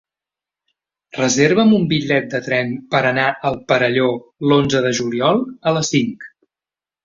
[1.17, 4.11] Reserva'm un bitllet de tren per anar al Perelló
[4.51, 6.31] l'onze de juliol a les cinc.